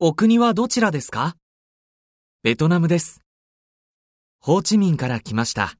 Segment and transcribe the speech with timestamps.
[0.00, 1.36] お国はどちらですか？
[2.42, 3.20] ベトナムです。
[4.40, 5.76] ホーチミンから来ました。